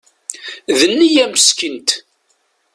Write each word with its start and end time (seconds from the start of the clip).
D 0.77 0.81
neyya 0.97 1.25
Meskint. 1.31 1.89